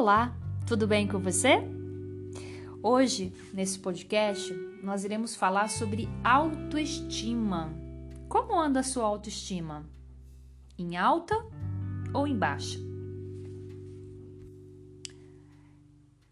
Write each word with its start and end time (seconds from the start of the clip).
Olá, 0.00 0.32
tudo 0.64 0.86
bem 0.86 1.08
com 1.08 1.18
você? 1.18 1.58
Hoje, 2.80 3.32
nesse 3.52 3.80
podcast, 3.80 4.54
nós 4.80 5.04
iremos 5.04 5.34
falar 5.34 5.68
sobre 5.68 6.08
autoestima. 6.22 7.74
Como 8.28 8.56
anda 8.56 8.78
a 8.78 8.84
sua 8.84 9.04
autoestima? 9.04 9.84
Em 10.78 10.96
alta 10.96 11.34
ou 12.14 12.28
em 12.28 12.38
baixa? 12.38 12.78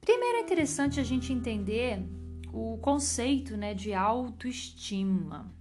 Primeiro 0.00 0.38
é 0.38 0.42
interessante 0.42 1.00
a 1.00 1.02
gente 1.02 1.32
entender 1.32 2.06
o 2.52 2.78
conceito 2.78 3.56
né, 3.56 3.74
de 3.74 3.92
autoestima. 3.92 5.52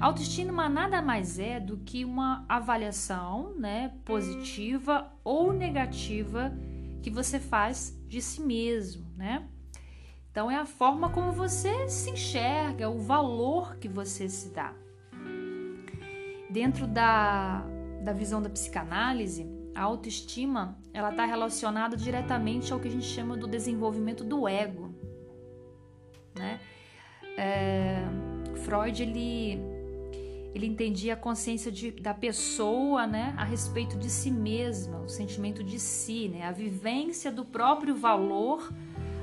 Autoestima 0.00 0.66
nada 0.66 1.02
mais 1.02 1.38
é 1.38 1.60
do 1.60 1.76
que 1.76 2.06
uma 2.06 2.46
avaliação 2.48 3.52
né, 3.58 3.92
positiva 4.02 5.12
ou 5.22 5.52
negativa 5.52 6.50
que 7.02 7.10
você 7.10 7.38
faz 7.40 7.98
de 8.06 8.22
si 8.22 8.40
mesmo, 8.40 9.06
né? 9.16 9.48
Então 10.30 10.50
é 10.50 10.56
a 10.56 10.64
forma 10.64 11.10
como 11.10 11.32
você 11.32 11.88
se 11.88 12.10
enxerga, 12.10 12.88
o 12.88 12.98
valor 12.98 13.76
que 13.76 13.88
você 13.88 14.28
se 14.28 14.48
dá. 14.48 14.72
Dentro 16.48 16.86
da, 16.86 17.66
da 18.02 18.12
visão 18.12 18.40
da 18.40 18.48
psicanálise, 18.48 19.46
a 19.74 19.82
autoestima 19.82 20.78
ela 20.92 21.10
está 21.10 21.24
relacionada 21.24 21.96
diretamente 21.96 22.72
ao 22.72 22.80
que 22.80 22.88
a 22.88 22.90
gente 22.90 23.06
chama 23.06 23.36
do 23.36 23.46
desenvolvimento 23.46 24.24
do 24.24 24.46
ego, 24.48 24.94
né? 26.34 26.60
É, 27.36 28.04
Freud 28.64 29.02
ele 29.02 29.71
ele 30.54 30.66
entendia 30.66 31.14
a 31.14 31.16
consciência 31.16 31.72
de, 31.72 31.90
da 31.90 32.12
pessoa, 32.12 33.06
né, 33.06 33.34
a 33.38 33.44
respeito 33.44 33.96
de 33.96 34.10
si 34.10 34.30
mesma, 34.30 35.00
o 35.00 35.08
sentimento 35.08 35.64
de 35.64 35.78
si, 35.78 36.28
né, 36.28 36.44
a 36.44 36.52
vivência 36.52 37.32
do 37.32 37.44
próprio 37.44 37.94
valor 37.94 38.70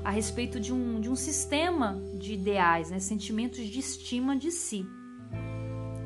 a 0.02 0.10
respeito 0.10 0.58
de 0.58 0.72
um, 0.72 1.00
de 1.00 1.08
um 1.10 1.16
sistema 1.16 2.00
de 2.14 2.34
ideais, 2.34 2.90
né, 2.90 2.98
sentimentos 2.98 3.64
de 3.64 3.78
estima 3.78 4.36
de 4.36 4.50
si, 4.50 4.86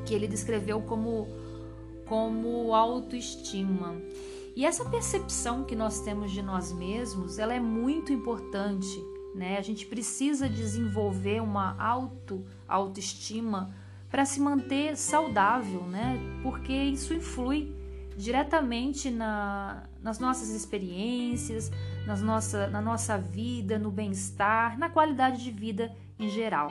que 0.05 0.13
ele 0.13 0.27
descreveu 0.27 0.83
como, 0.83 1.29
como 2.07 2.75
autoestima. 2.75 3.97
E 4.57 4.65
essa 4.65 4.85
percepção 4.85 5.65
que 5.65 5.75
nós 5.75 6.01
temos 6.01 6.31
de 6.31 6.43
nós 6.43 6.73
mesmos, 6.73 7.39
ela 7.39 7.55
é 7.55 7.61
muito 7.61 8.13
importante, 8.13 9.03
né? 9.35 9.59
A 9.59 9.63
gente 9.63 9.85
precisa 9.85 10.49
desenvolver 10.49 11.43
uma 11.43 11.77
auto 11.77 12.45
autoestima 12.69 13.75
para 14.15 14.25
se 14.25 14.39
manter 14.41 14.97
saudável, 14.97 15.83
né? 15.89 16.17
Porque 16.41 16.73
isso 16.73 17.13
influi 17.13 17.75
diretamente 18.17 19.11
na, 19.11 19.89
nas 20.01 20.21
nossas 20.21 20.51
experiências, 20.51 21.69
nas 22.07 22.23
nossa, 22.23 22.69
na 22.69 22.81
nossa 22.81 23.19
vida, 23.19 23.77
no 23.77 23.91
bem-estar, 23.91 24.79
na 24.79 24.89
qualidade 24.89 25.43
de 25.43 25.51
vida 25.51 25.93
em 26.17 26.29
geral. 26.29 26.71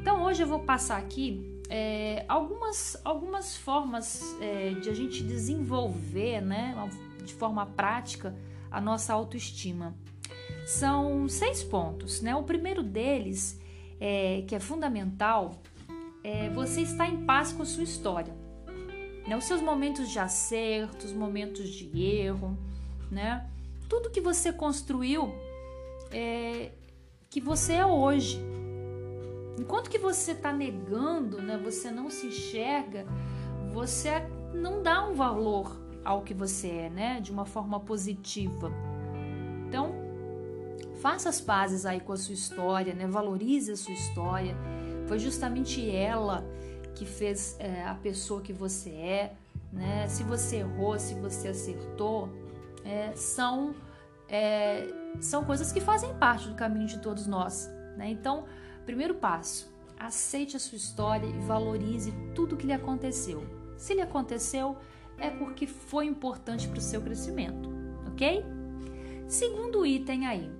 Então 0.00 0.22
hoje 0.24 0.44
eu 0.44 0.46
vou 0.46 0.60
passar 0.60 0.96
aqui 0.96 1.60
é, 1.68 2.24
algumas, 2.26 2.98
algumas 3.04 3.54
formas 3.54 4.34
é, 4.40 4.70
de 4.80 4.88
a 4.88 4.94
gente 4.94 5.22
desenvolver, 5.22 6.40
né, 6.40 6.74
de 7.22 7.34
forma 7.34 7.66
prática, 7.66 8.34
a 8.70 8.80
nossa 8.80 9.12
autoestima. 9.12 9.94
São 10.64 11.28
seis 11.28 11.62
pontos, 11.62 12.22
né? 12.22 12.34
O 12.34 12.44
primeiro 12.44 12.82
deles, 12.82 13.60
é, 14.00 14.42
que 14.48 14.54
é 14.54 14.58
fundamental, 14.58 15.60
é, 16.26 16.50
você 16.50 16.80
está 16.80 17.06
em 17.06 17.24
paz 17.24 17.52
com 17.52 17.62
a 17.62 17.64
sua 17.64 17.84
história. 17.84 18.34
Né? 19.28 19.36
Os 19.36 19.44
seus 19.44 19.62
momentos 19.62 20.10
de 20.10 20.18
acerto, 20.18 21.06
os 21.06 21.12
momentos 21.12 21.68
de 21.68 22.02
erro, 22.02 22.58
né? 23.08 23.48
Tudo 23.88 24.10
que 24.10 24.20
você 24.20 24.52
construiu 24.52 25.32
é, 26.10 26.72
que 27.30 27.40
você 27.40 27.74
é 27.74 27.86
hoje. 27.86 28.40
Enquanto 29.56 29.88
que 29.88 29.98
você 29.98 30.32
está 30.32 30.52
negando, 30.52 31.40
né? 31.40 31.56
Você 31.62 31.92
não 31.92 32.10
se 32.10 32.26
enxerga, 32.26 33.06
você 33.72 34.10
não 34.52 34.82
dá 34.82 35.08
um 35.08 35.14
valor 35.14 35.80
ao 36.04 36.22
que 36.22 36.34
você 36.34 36.68
é, 36.68 36.90
né? 36.90 37.20
De 37.20 37.30
uma 37.30 37.44
forma 37.44 37.78
positiva. 37.78 38.72
Então, 39.68 39.94
faça 41.00 41.28
as 41.28 41.40
pazes 41.40 41.86
aí 41.86 42.00
com 42.00 42.12
a 42.12 42.16
sua 42.16 42.34
história, 42.34 42.92
né? 42.94 43.06
Valorize 43.06 43.70
a 43.70 43.76
sua 43.76 43.94
história 43.94 44.56
foi 45.06 45.18
justamente 45.18 45.90
ela 45.90 46.44
que 46.94 47.04
fez 47.04 47.56
é, 47.58 47.84
a 47.84 47.94
pessoa 47.94 48.40
que 48.40 48.52
você 48.52 48.90
é, 48.90 49.34
né? 49.72 50.08
Se 50.08 50.22
você 50.22 50.56
errou, 50.56 50.98
se 50.98 51.14
você 51.14 51.48
acertou, 51.48 52.28
é, 52.84 53.12
são 53.14 53.74
é, 54.28 54.88
são 55.20 55.44
coisas 55.44 55.70
que 55.70 55.80
fazem 55.80 56.14
parte 56.14 56.48
do 56.48 56.54
caminho 56.54 56.86
de 56.86 56.98
todos 56.98 57.26
nós, 57.26 57.70
né? 57.96 58.10
Então, 58.10 58.44
primeiro 58.84 59.14
passo, 59.14 59.72
aceite 59.98 60.56
a 60.56 60.60
sua 60.60 60.76
história 60.76 61.26
e 61.26 61.38
valorize 61.40 62.12
tudo 62.34 62.56
que 62.56 62.66
lhe 62.66 62.72
aconteceu. 62.72 63.44
Se 63.76 63.94
lhe 63.94 64.00
aconteceu, 64.00 64.76
é 65.18 65.30
porque 65.30 65.66
foi 65.66 66.06
importante 66.06 66.68
para 66.68 66.78
o 66.78 66.82
seu 66.82 67.00
crescimento, 67.00 67.68
ok? 68.08 68.44
Segundo 69.28 69.84
item 69.84 70.26
aí, 70.26 70.50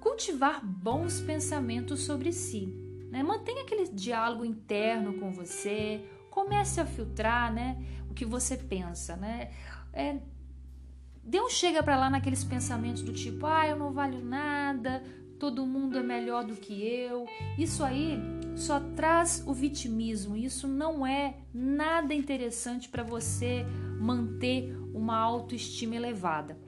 cultivar 0.00 0.64
bons 0.64 1.20
pensamentos 1.20 2.02
sobre 2.02 2.32
si. 2.32 2.81
Né? 3.12 3.22
Mantenha 3.22 3.62
aquele 3.62 3.88
diálogo 3.88 4.42
interno 4.42 5.12
com 5.20 5.30
você, 5.30 6.02
comece 6.30 6.80
a 6.80 6.86
filtrar 6.86 7.52
né, 7.52 7.76
o 8.10 8.14
que 8.14 8.24
você 8.24 8.56
pensa. 8.56 9.16
Né? 9.16 9.50
É, 9.92 10.16
Deus 11.22 11.52
chega 11.52 11.82
para 11.82 11.98
lá 11.98 12.08
naqueles 12.08 12.42
pensamentos 12.42 13.02
do 13.02 13.12
tipo, 13.12 13.44
ah, 13.44 13.68
eu 13.68 13.76
não 13.76 13.92
valho 13.92 14.24
nada, 14.24 15.04
todo 15.38 15.66
mundo 15.66 15.98
é 15.98 16.02
melhor 16.02 16.42
do 16.42 16.56
que 16.56 16.82
eu. 16.82 17.26
Isso 17.58 17.84
aí 17.84 18.18
só 18.56 18.80
traz 18.80 19.44
o 19.46 19.52
vitimismo. 19.52 20.34
Isso 20.34 20.66
não 20.66 21.06
é 21.06 21.36
nada 21.52 22.14
interessante 22.14 22.88
para 22.88 23.02
você 23.02 23.66
manter 24.00 24.74
uma 24.94 25.18
autoestima 25.18 25.96
elevada. 25.96 26.58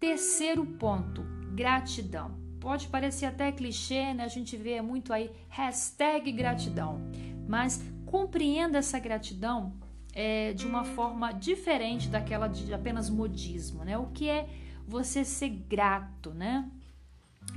Terceiro 0.00 0.64
ponto: 0.64 1.22
gratidão. 1.54 2.41
Pode 2.62 2.86
parecer 2.86 3.26
até 3.26 3.50
clichê, 3.50 4.14
né? 4.14 4.22
A 4.22 4.28
gente 4.28 4.56
vê 4.56 4.80
muito 4.80 5.12
aí 5.12 5.32
hashtag 5.48 6.30
gratidão. 6.30 7.00
Mas 7.48 7.82
compreenda 8.06 8.78
essa 8.78 9.00
gratidão 9.00 9.72
é, 10.14 10.52
de 10.52 10.64
uma 10.64 10.84
forma 10.84 11.32
diferente 11.32 12.08
daquela 12.08 12.46
de 12.46 12.72
apenas 12.72 13.10
modismo, 13.10 13.84
né? 13.84 13.98
O 13.98 14.06
que 14.14 14.28
é 14.28 14.48
você 14.86 15.24
ser 15.24 15.48
grato, 15.48 16.30
né? 16.30 16.70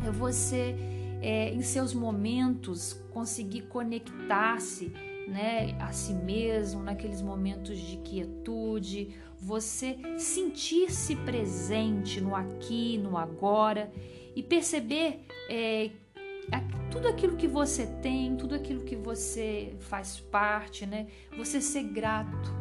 É 0.04 0.10
você, 0.10 0.76
é, 1.22 1.54
em 1.54 1.62
seus 1.62 1.94
momentos, 1.94 3.00
conseguir 3.14 3.62
conectar-se 3.68 4.92
né, 5.28 5.78
a 5.80 5.92
si 5.92 6.14
mesmo, 6.14 6.82
naqueles 6.82 7.22
momentos 7.22 7.78
de 7.78 7.98
quietude, 7.98 9.16
você 9.40 10.00
sentir-se 10.18 11.16
presente 11.18 12.20
no 12.20 12.36
aqui, 12.36 12.98
no 12.98 13.18
agora 13.18 13.92
e 14.36 14.44
perceber 14.44 15.26
é, 15.50 15.92
tudo 16.96 17.08
aquilo 17.08 17.36
que 17.36 17.48
você 17.48 17.86
tem, 18.02 18.36
tudo 18.38 18.56
aquilo 18.56 18.84
que 18.84 18.96
você 18.96 19.76
faz 19.80 20.20
parte, 20.20 20.86
né? 20.86 21.08
Você 21.38 21.60
ser 21.60 21.84
grato, 21.84 22.52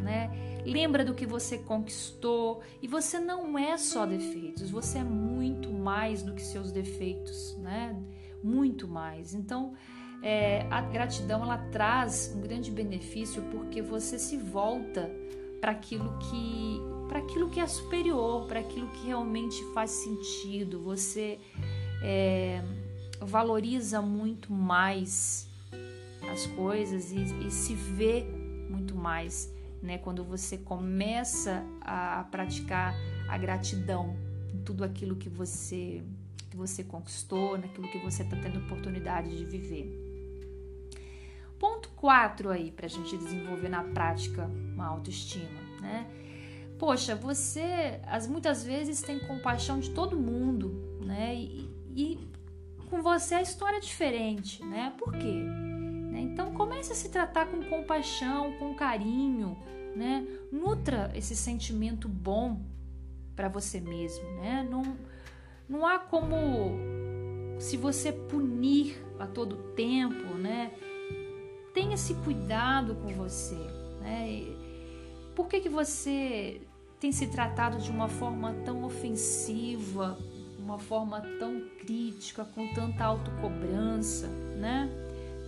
né? 0.00 0.30
Lembra 0.66 1.04
do 1.04 1.14
que 1.14 1.24
você 1.24 1.58
conquistou 1.58 2.60
e 2.82 2.86
você 2.86 3.18
não 3.18 3.58
é 3.58 3.78
só 3.78 4.04
defeitos, 4.04 4.70
você 4.70 4.98
é 4.98 5.04
muito 5.04 5.72
mais 5.72 6.22
do 6.22 6.34
que 6.34 6.42
seus 6.42 6.70
defeitos, 6.70 7.56
né? 7.58 7.96
Muito 8.42 8.86
mais. 8.86 9.32
Então, 9.34 9.72
é, 10.22 10.66
a 10.70 10.82
gratidão 10.82 11.42
ela 11.42 11.56
traz 11.72 12.34
um 12.36 12.40
grande 12.40 12.70
benefício 12.70 13.42
porque 13.50 13.80
você 13.80 14.18
se 14.18 14.36
volta 14.36 15.10
para 15.60 15.72
aquilo 15.72 16.18
que 16.18 16.80
para 17.08 17.18
aquilo 17.18 17.48
que 17.48 17.58
é 17.58 17.66
superior, 17.66 18.46
para 18.46 18.60
aquilo 18.60 18.86
que 18.88 19.06
realmente 19.06 19.64
faz 19.72 19.90
sentido. 19.90 20.80
Você 20.82 21.40
é, 22.02 22.62
valoriza 23.20 24.00
muito 24.02 24.52
mais 24.52 25.48
as 26.30 26.46
coisas 26.46 27.10
e, 27.10 27.46
e, 27.46 27.50
se 27.50 27.74
vê 27.74 28.24
muito 28.68 28.94
mais, 28.94 29.52
né? 29.82 29.98
Quando 29.98 30.22
você 30.22 30.58
começa 30.58 31.64
a, 31.80 32.24
praticar 32.30 32.94
a 33.28 33.38
gratidão 33.38 34.14
em 34.54 34.58
tudo 34.62 34.84
aquilo 34.84 35.16
que 35.16 35.28
você 35.28 36.02
que 36.50 36.56
você 36.56 36.82
conquistou, 36.82 37.58
naquilo 37.58 37.88
que 37.88 37.98
você 37.98 38.22
está 38.22 38.34
tendo 38.36 38.58
oportunidade 38.60 39.36
de 39.36 39.44
viver. 39.44 39.86
Ponto 41.58 41.90
4 41.90 42.48
aí 42.48 42.70
para 42.70 42.86
a 42.86 42.88
gente 42.88 43.18
desenvolver 43.18 43.68
na 43.68 43.82
prática 43.82 44.46
uma 44.46 44.86
autoestima, 44.86 45.60
né? 45.82 46.06
Poxa, 46.78 47.16
você 47.16 48.00
as 48.06 48.28
muitas 48.28 48.64
vezes 48.64 49.02
tem 49.02 49.18
compaixão 49.18 49.80
de 49.80 49.90
todo 49.90 50.16
mundo, 50.16 51.00
né? 51.04 51.34
E, 51.34 51.68
e 51.94 52.18
com 52.88 53.02
você 53.02 53.34
a 53.34 53.42
história 53.42 53.78
é 53.78 53.80
diferente, 53.80 54.64
né? 54.64 54.94
Por 54.96 55.12
quê? 55.12 55.32
Né? 55.32 56.20
Então 56.20 56.52
comece 56.52 56.92
a 56.92 56.94
se 56.94 57.08
tratar 57.08 57.46
com 57.46 57.62
compaixão, 57.64 58.52
com 58.58 58.74
carinho, 58.74 59.58
né? 59.96 60.24
Nutra 60.52 61.10
esse 61.14 61.34
sentimento 61.34 62.08
bom 62.08 62.62
para 63.34 63.48
você 63.48 63.80
mesmo, 63.80 64.24
né? 64.36 64.66
Não, 64.70 64.96
não 65.68 65.84
há 65.84 65.98
como 65.98 66.76
se 67.58 67.76
você 67.76 68.12
punir 68.12 69.04
a 69.18 69.26
todo 69.26 69.74
tempo, 69.74 70.34
né? 70.34 70.72
Tenha 71.74 71.94
esse 71.94 72.14
cuidado 72.14 72.94
com 72.94 73.08
você, 73.08 73.58
né? 74.00 74.44
Por 75.34 75.48
que, 75.48 75.60
que 75.60 75.68
você 75.68 76.60
tem 77.00 77.12
se 77.12 77.26
tratado 77.28 77.78
de 77.78 77.90
uma 77.90 78.08
forma 78.08 78.54
tão 78.64 78.84
ofensiva, 78.84 80.18
uma 80.58 80.78
forma 80.78 81.20
tão 81.38 81.62
crítica, 81.80 82.44
com 82.44 82.72
tanta 82.74 83.04
autocobrança, 83.04 84.26
né? 84.26 84.90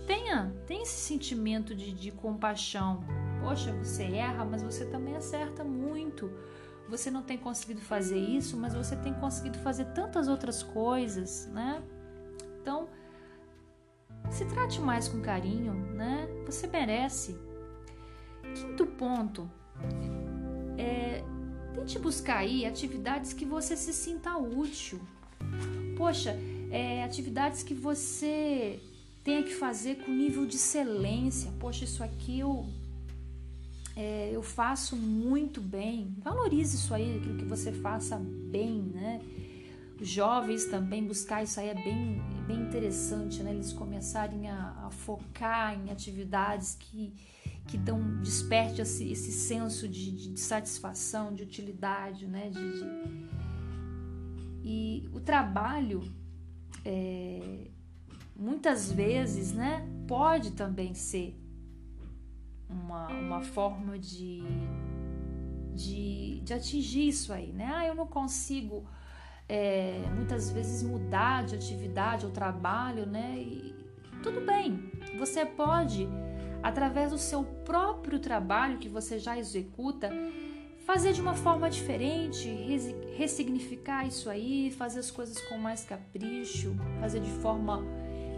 Tenha, 0.07 0.51
tenha 0.65 0.81
esse 0.81 0.99
sentimento 0.99 1.75
de, 1.75 1.93
de 1.93 2.11
compaixão. 2.11 3.03
Poxa, 3.41 3.71
você 3.73 4.03
erra, 4.03 4.45
mas 4.45 4.63
você 4.63 4.85
também 4.85 5.15
acerta 5.15 5.63
muito. 5.63 6.31
Você 6.89 7.11
não 7.11 7.21
tem 7.21 7.37
conseguido 7.37 7.81
fazer 7.81 8.17
isso, 8.17 8.57
mas 8.57 8.73
você 8.73 8.95
tem 8.95 9.13
conseguido 9.13 9.57
fazer 9.59 9.85
tantas 9.93 10.27
outras 10.27 10.63
coisas, 10.63 11.47
né? 11.53 11.81
Então, 12.61 12.89
se 14.29 14.45
trate 14.45 14.81
mais 14.81 15.07
com 15.07 15.21
carinho, 15.21 15.73
né? 15.73 16.27
Você 16.45 16.67
merece. 16.67 17.37
Quinto 18.53 18.85
ponto, 18.85 19.49
é, 20.77 21.23
tente 21.73 21.97
buscar 21.99 22.37
aí 22.37 22.65
atividades 22.65 23.33
que 23.33 23.45
você 23.45 23.75
se 23.75 23.93
sinta 23.93 24.37
útil. 24.37 24.99
Poxa, 25.97 26.37
é, 26.69 27.03
atividades 27.03 27.63
que 27.63 27.73
você 27.73 28.79
tenha 29.23 29.43
que 29.43 29.53
fazer 29.53 29.97
com 29.97 30.11
nível 30.11 30.45
de 30.45 30.55
excelência. 30.55 31.51
Poxa, 31.59 31.83
isso 31.83 32.03
aqui 32.03 32.39
eu, 32.39 32.65
é, 33.95 34.31
eu 34.33 34.41
faço 34.41 34.95
muito 34.95 35.61
bem. 35.61 36.15
Valorize 36.19 36.75
isso 36.75 36.93
aí, 36.93 37.17
aquilo 37.17 37.37
que 37.37 37.45
você 37.45 37.71
faça 37.71 38.17
bem, 38.17 38.81
né? 38.93 39.21
Os 39.99 40.07
jovens 40.07 40.65
também 40.65 41.05
buscar 41.05 41.43
isso 41.43 41.59
aí 41.59 41.69
é 41.69 41.75
bem, 41.75 42.19
bem 42.47 42.59
interessante, 42.61 43.43
né? 43.43 43.51
Eles 43.51 43.71
começarem 43.71 44.49
a, 44.49 44.87
a 44.87 44.89
focar 44.89 45.79
em 45.79 45.91
atividades 45.91 46.75
que 46.79 47.13
que 47.71 47.77
dão 47.77 48.21
desperte 48.21 48.81
esse, 48.81 49.09
esse 49.09 49.31
senso 49.31 49.87
de, 49.87 50.11
de, 50.11 50.37
satisfação, 50.37 51.33
de 51.33 51.43
utilidade, 51.43 52.27
né? 52.27 52.49
De, 52.49 52.59
de... 52.59 53.29
E 54.61 55.09
o 55.13 55.21
trabalho 55.21 56.01
é, 56.83 57.69
muitas 58.35 58.91
vezes, 58.91 59.53
né, 59.53 59.87
pode 60.05 60.51
também 60.51 60.93
ser 60.93 61.39
uma, 62.69 63.07
uma 63.07 63.41
forma 63.41 63.97
de, 63.97 64.43
de, 65.73 66.41
de 66.41 66.53
atingir 66.53 67.07
isso 67.07 67.31
aí, 67.31 67.53
né? 67.53 67.71
Ah, 67.73 67.87
eu 67.87 67.95
não 67.95 68.05
consigo 68.05 68.85
é, 69.47 69.97
muitas 70.13 70.51
vezes 70.51 70.83
mudar 70.83 71.45
de 71.45 71.55
atividade 71.55 72.25
ou 72.25 72.33
trabalho, 72.33 73.05
né? 73.05 73.37
E 73.37 73.73
tudo 74.21 74.41
bem, 74.41 74.91
você 75.17 75.45
pode 75.45 76.05
através 76.63 77.11
do 77.11 77.17
seu 77.17 77.43
próprio 77.43 78.19
trabalho 78.19 78.77
que 78.77 78.89
você 78.89 79.17
já 79.19 79.37
executa, 79.37 80.11
fazer 80.85 81.13
de 81.13 81.21
uma 81.21 81.33
forma 81.33 81.69
diferente, 81.69 82.49
ressignificar 83.15 84.05
isso 84.05 84.29
aí, 84.29 84.71
fazer 84.71 84.99
as 84.99 85.11
coisas 85.11 85.39
com 85.47 85.57
mais 85.57 85.83
capricho, 85.83 86.75
fazer 86.99 87.21
de 87.21 87.31
forma 87.31 87.83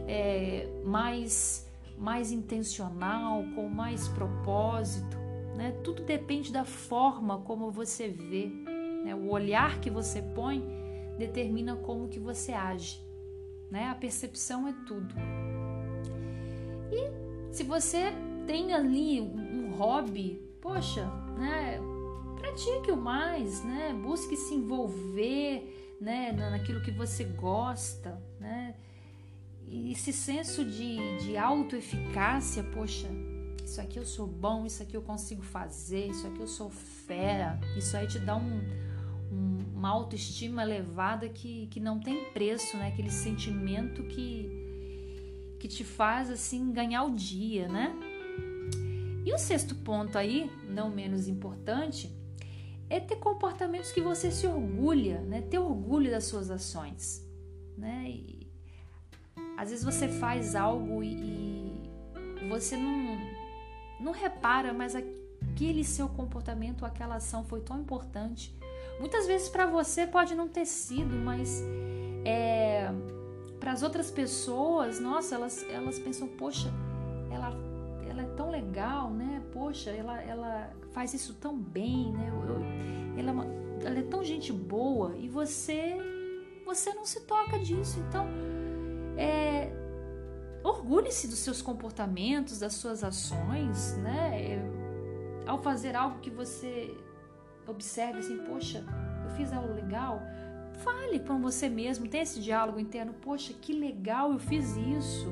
é, 0.08 0.68
mais, 0.86 1.68
mais 1.98 2.32
intencional, 2.32 3.44
com 3.56 3.68
mais 3.68 4.08
propósito. 4.10 5.18
Né? 5.56 5.72
Tudo 5.84 6.04
depende 6.04 6.52
da 6.52 6.66
forma 6.66 7.40
como 7.40 7.72
você 7.72 8.08
vê. 8.08 8.48
Né? 9.04 9.16
O 9.16 9.30
olhar 9.30 9.80
que 9.80 9.90
você 9.90 10.22
põe 10.22 10.64
determina 11.18 11.76
como 11.76 12.08
que 12.08 12.20
você 12.20 12.54
age. 12.54 13.02
Né? 13.72 13.90
A 13.90 13.96
percepção 13.96 14.68
é 14.68 14.74
tudo. 14.86 15.16
E 16.92 17.23
se 17.54 17.64
você 17.64 18.12
tem 18.48 18.74
ali 18.74 19.22
um 19.22 19.72
hobby, 19.76 20.42
poxa, 20.60 21.06
né? 21.38 21.80
Pratique 22.36 22.92
o 22.92 22.98
mais, 22.98 23.64
né? 23.64 23.94
Busque 23.94 24.36
se 24.36 24.56
envolver, 24.56 25.96
né? 26.02 26.32
Naquilo 26.32 26.82
que 26.82 26.90
você 26.90 27.24
gosta, 27.24 28.20
né? 28.40 28.76
E 29.68 29.92
esse 29.92 30.12
senso 30.12 30.66
de, 30.66 30.98
de 31.20 31.38
autoeficácia, 31.38 32.64
poxa, 32.64 33.08
isso 33.64 33.80
aqui 33.80 33.98
eu 33.98 34.06
sou 34.06 34.26
bom, 34.26 34.66
isso 34.66 34.82
aqui 34.82 34.98
eu 34.98 35.04
consigo 35.04 35.44
fazer, 35.44 36.08
isso 36.08 36.26
aqui 36.26 36.40
eu 36.40 36.48
sou 36.48 36.72
fera, 36.72 37.60
isso 37.78 37.96
aí 37.96 38.08
te 38.08 38.18
dá 38.18 38.36
um, 38.36 38.62
um, 39.32 39.58
uma 39.76 39.90
autoestima 39.90 40.64
elevada 40.64 41.30
que, 41.30 41.68
que 41.68 41.80
não 41.80 42.00
tem 42.00 42.26
preço, 42.32 42.76
né? 42.78 42.88
Aquele 42.88 43.12
sentimento 43.12 44.04
que, 44.04 44.63
que 45.64 45.68
te 45.70 45.86
faz 45.86 46.30
assim 46.30 46.74
ganhar 46.74 47.06
o 47.06 47.16
dia, 47.16 47.70
né? 47.70 47.96
E 49.26 49.34
o 49.34 49.38
sexto 49.38 49.74
ponto 49.74 50.18
aí, 50.18 50.52
não 50.68 50.90
menos 50.90 51.30
importante, 51.30 52.14
é 52.90 53.00
ter 53.00 53.16
comportamentos 53.16 53.90
que 53.94 54.02
você 54.02 54.30
se 54.30 54.46
orgulha, 54.46 55.22
né? 55.22 55.42
Ter 55.42 55.60
orgulho 55.60 56.12
das 56.12 56.26
suas 56.26 56.52
ações, 56.52 57.26
né? 57.78 58.04
E, 58.10 58.52
às 59.56 59.70
vezes 59.70 59.86
você 59.86 60.10
faz 60.10 60.54
algo 60.54 61.02
e, 61.02 61.14
e 61.14 62.50
você 62.50 62.76
não 62.76 63.18
não 64.02 64.12
repara, 64.12 64.74
mas 64.74 64.98
aquele 64.98 65.86
seu 65.86 66.10
comportamento, 66.10 66.86
aquela 66.86 67.16
ação 67.16 67.46
foi 67.46 67.62
tão 67.62 67.80
importante. 67.80 68.54
Muitas 69.00 69.26
vezes 69.28 69.48
para 69.48 69.66
você 69.66 70.06
pode 70.06 70.36
não 70.36 70.50
ter 70.50 70.66
sido, 70.66 71.16
mas 71.16 71.64
é, 72.26 72.92
as 73.74 73.82
outras 73.82 74.12
pessoas, 74.12 75.00
nossa, 75.00 75.34
elas, 75.34 75.66
elas 75.68 75.98
pensam, 75.98 76.28
poxa, 76.28 76.72
ela, 77.32 77.52
ela 78.08 78.22
é 78.22 78.28
tão 78.38 78.52
legal, 78.52 79.10
né? 79.10 79.42
Poxa, 79.52 79.90
ela, 79.90 80.22
ela 80.22 80.72
faz 80.92 81.16
isso 81.16 81.34
tão 81.34 81.58
bem, 81.58 82.14
né? 82.14 82.32
Eu, 82.32 83.20
ela, 83.20 83.30
é 83.30 83.34
uma, 83.34 83.46
ela 83.84 83.98
é 83.98 84.04
tão 84.04 84.24
gente 84.24 84.54
boa 84.54 85.18
e 85.18 85.28
você 85.28 85.98
você 86.64 86.94
não 86.94 87.04
se 87.04 87.22
toca 87.22 87.58
disso. 87.58 88.00
Então, 88.08 88.28
é, 89.18 89.72
orgulhe-se 90.64 91.28
dos 91.28 91.40
seus 91.40 91.60
comportamentos, 91.60 92.60
das 92.60 92.74
suas 92.76 93.04
ações, 93.04 93.98
né? 93.98 94.40
É, 94.40 95.50
ao 95.50 95.58
fazer 95.64 95.96
algo 95.96 96.20
que 96.20 96.30
você 96.30 96.96
observe 97.68 98.20
assim, 98.20 98.38
poxa, 98.46 98.86
eu 99.24 99.36
fiz 99.36 99.52
algo 99.52 99.74
legal, 99.74 100.22
Fale 100.74 101.20
com 101.20 101.40
você 101.40 101.70
mesmo, 101.70 102.08
tenha 102.08 102.24
esse 102.24 102.40
diálogo 102.40 102.80
interno. 102.80 103.14
Poxa, 103.14 103.54
que 103.54 103.74
legal, 103.74 104.32
eu 104.32 104.40
fiz 104.40 104.76
isso, 104.76 105.30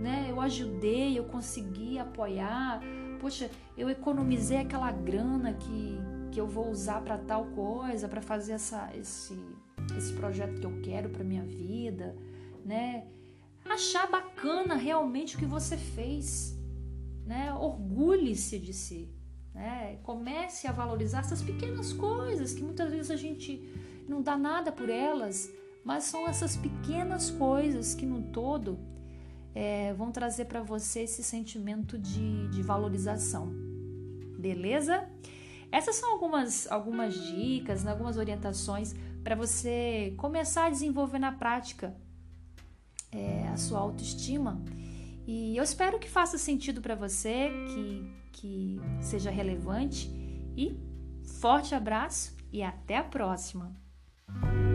né? 0.00 0.26
Eu 0.30 0.40
ajudei, 0.40 1.18
eu 1.18 1.24
consegui 1.24 1.98
apoiar. 1.98 2.80
Poxa, 3.20 3.50
eu 3.76 3.90
economizei 3.90 4.58
aquela 4.58 4.90
grana 4.90 5.52
que, 5.54 5.98
que 6.30 6.40
eu 6.40 6.46
vou 6.46 6.70
usar 6.70 7.02
para 7.02 7.18
tal 7.18 7.46
coisa, 7.46 8.08
para 8.08 8.22
fazer 8.22 8.52
essa, 8.52 8.90
esse, 8.96 9.38
esse 9.96 10.12
projeto 10.14 10.60
que 10.60 10.66
eu 10.66 10.80
quero 10.82 11.10
para 11.10 11.24
minha 11.24 11.44
vida, 11.44 12.16
né? 12.64 13.06
Achar 13.64 14.08
bacana 14.10 14.74
realmente 14.74 15.36
o 15.36 15.38
que 15.38 15.44
você 15.44 15.76
fez, 15.76 16.58
né? 17.26 17.52
Orgulhe-se 17.52 18.58
de 18.58 18.72
si, 18.72 19.12
né? 19.54 19.98
Comece 20.02 20.66
a 20.66 20.72
valorizar 20.72 21.20
essas 21.20 21.42
pequenas 21.42 21.92
coisas 21.92 22.54
que 22.54 22.62
muitas 22.62 22.90
vezes 22.90 23.10
a 23.10 23.16
gente 23.16 23.68
não 24.08 24.22
dá 24.22 24.36
nada 24.36 24.72
por 24.72 24.88
elas, 24.88 25.52
mas 25.84 26.04
são 26.04 26.28
essas 26.28 26.56
pequenas 26.56 27.30
coisas 27.30 27.94
que 27.94 28.06
no 28.06 28.22
todo 28.32 28.78
é, 29.54 29.92
vão 29.94 30.10
trazer 30.10 30.46
para 30.46 30.62
você 30.62 31.00
esse 31.00 31.22
sentimento 31.22 31.98
de, 31.98 32.48
de 32.48 32.62
valorização. 32.62 33.52
Beleza? 34.38 35.08
Essas 35.70 35.96
são 35.96 36.12
algumas, 36.12 36.70
algumas 36.70 37.14
dicas, 37.14 37.84
né, 37.84 37.90
algumas 37.90 38.16
orientações 38.16 38.94
para 39.22 39.34
você 39.34 40.14
começar 40.16 40.66
a 40.66 40.70
desenvolver 40.70 41.18
na 41.18 41.32
prática 41.32 41.94
é, 43.12 43.48
a 43.48 43.56
sua 43.56 43.80
autoestima. 43.80 44.62
E 45.26 45.56
eu 45.56 45.62
espero 45.62 45.98
que 45.98 46.08
faça 46.08 46.38
sentido 46.38 46.80
para 46.80 46.94
você, 46.94 47.50
que, 47.74 48.12
que 48.32 48.80
seja 49.02 49.30
relevante. 49.30 50.10
E 50.56 50.80
forte 51.40 51.74
abraço 51.74 52.34
e 52.50 52.62
até 52.62 52.96
a 52.96 53.04
próxima! 53.04 53.87
Thank 54.30 54.52
you. 54.52 54.67